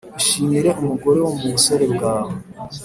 Ishimire 0.21 0.69
umugore 0.81 1.17
wo 1.23 1.31
mu 1.37 1.47
busore 1.53 1.85
bwawe 1.93 2.33